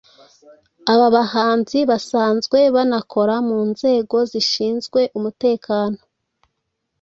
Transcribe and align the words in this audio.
Aba 0.93 1.07
bahanzi 1.15 1.79
basanzwe 1.91 2.59
banakora 2.75 3.35
mu 3.47 3.59
nzego 3.71 4.17
zishinzwe 4.31 4.99
umutekano 5.17 5.99